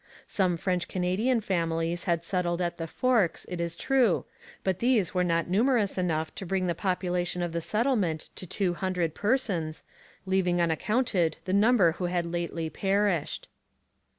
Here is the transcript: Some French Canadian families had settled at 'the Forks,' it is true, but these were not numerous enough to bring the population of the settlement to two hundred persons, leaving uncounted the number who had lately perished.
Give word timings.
Some 0.27 0.57
French 0.57 0.87
Canadian 0.87 1.41
families 1.41 2.05
had 2.05 2.23
settled 2.23 2.59
at 2.59 2.77
'the 2.77 2.87
Forks,' 2.87 3.45
it 3.47 3.61
is 3.61 3.75
true, 3.75 4.25
but 4.63 4.79
these 4.79 5.13
were 5.13 5.23
not 5.23 5.47
numerous 5.47 5.95
enough 5.95 6.33
to 6.33 6.45
bring 6.47 6.65
the 6.65 6.73
population 6.73 7.43
of 7.43 7.51
the 7.51 7.61
settlement 7.61 8.31
to 8.35 8.47
two 8.47 8.73
hundred 8.73 9.13
persons, 9.13 9.83
leaving 10.25 10.59
uncounted 10.59 11.37
the 11.45 11.53
number 11.53 11.91
who 11.91 12.05
had 12.05 12.25
lately 12.25 12.67
perished. 12.67 13.47